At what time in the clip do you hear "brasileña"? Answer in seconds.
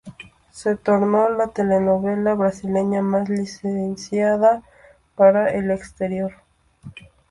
2.33-3.03